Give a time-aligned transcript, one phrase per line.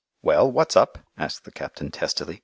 [0.23, 2.39] "Well, what's up?" asked the captain testily.